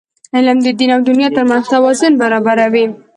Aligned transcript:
علم 0.35 0.57
د 0.63 0.67
دین 0.79 0.89
او 0.95 1.01
دنیا 1.09 1.29
ترمنځ 1.37 1.63
توازن 1.73 2.13
برابروي. 2.21 2.85